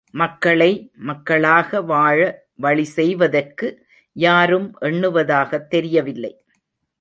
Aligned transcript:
மக்களை, 0.09 0.91
மக்களாக 0.95 1.81
வாழ, 1.81 2.43
வழி 2.55 2.83
செய்வதற்கு 2.83 3.87
யாரும் 4.13 4.77
எண்ணுவதாகத் 4.81 5.67
தெரியவில்லை. 5.67 6.45